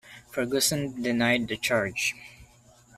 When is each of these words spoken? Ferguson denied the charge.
Ferguson 0.31 0.99
denied 0.99 1.47
the 1.47 1.55
charge. 1.57 2.15